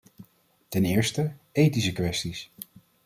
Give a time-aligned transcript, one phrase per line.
[0.69, 2.51] Ten eerste, ethische kwesties.